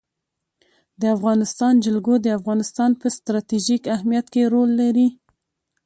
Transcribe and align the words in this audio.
د 1.01 1.03
افغانستان 1.15 1.73
جلکو 1.85 2.13
د 2.21 2.27
افغانستان 2.39 2.91
په 3.01 3.07
ستراتیژیک 3.17 3.83
اهمیت 3.95 4.25
کې 4.33 4.43
رول 4.53 4.69
لري. 4.81 5.07